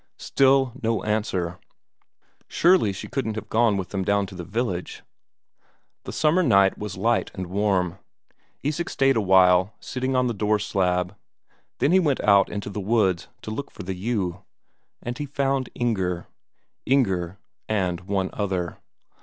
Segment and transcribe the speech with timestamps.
[0.17, 1.59] Still no answer.
[2.47, 5.03] Surely she couldn't have gone with them down to the village?
[6.05, 7.99] The summer night was light and warm.
[8.63, 11.15] Isak stayed a while sitting on the door slab,
[11.77, 14.43] then he went out into the woods to look for the ewe.
[15.03, 16.25] And he found Inger.
[16.83, 17.37] Inger
[17.69, 18.79] and one other.